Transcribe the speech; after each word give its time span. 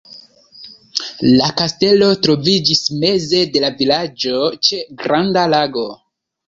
La 1.41 1.49
kastelo 1.59 2.09
troviĝis 2.29 2.83
meze 3.05 3.45
de 3.53 3.65
la 3.67 3.73
vilaĝo 3.83 4.43
ĉe 4.67 4.85
granda 5.05 5.51
lago. 5.59 5.89